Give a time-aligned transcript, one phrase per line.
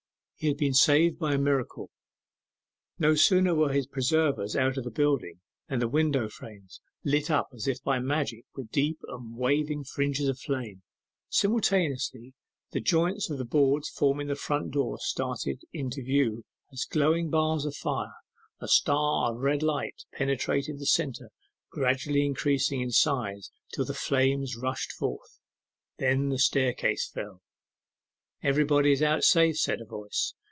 [0.41, 1.91] He had been saved by a miracle.
[2.97, 5.39] No sooner were his preservers out of the building
[5.69, 10.27] than the window frames lit up as if by magic with deep and waving fringes
[10.27, 10.81] of flames.
[11.29, 12.33] Simultaneously,
[12.71, 16.43] the joints of the boards forming the front door started into view
[16.73, 18.15] as glowing bars of fire:
[18.59, 21.29] a star of red light penetrated the centre,
[21.69, 25.39] gradually increasing in size till the flames rushed forth.
[25.99, 27.43] Then the staircase fell.
[28.43, 30.33] 'Everybody is out safe,' said a voice.